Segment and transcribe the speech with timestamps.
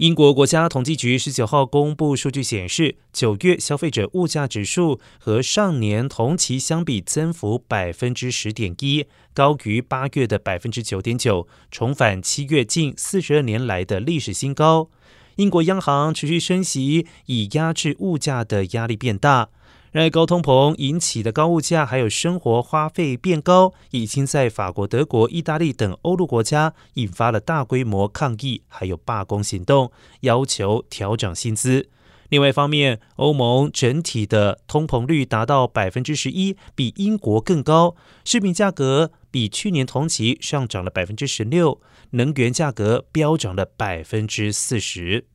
[0.00, 14.88] 英国国家统计局十九号公布数据显示，九月消费者物价指数和上年同期相比增幅百分之十点一，高于八月的百分之九点九，重返七月近四十二年来的历史新高。
[15.36, 19.50] 英国央行持续升息，以压制物价的压力变大。
[19.92, 29.90] 然而，高通膨引起的高物价，还有生活花费变高，已经在法国、德国、意大利等欧陆国家引发了大规模抗议，还有罢工行动，
[30.20, 31.88] 要求调整薪资。
[32.28, 37.96] 另外一方面，欧盟整体的通膨率达到百分之十一，比英国更高。
[38.24, 41.80] 食品价格比去年同期上涨了百分之十六，
[42.10, 45.26] 能源价格飙涨了百分之四十。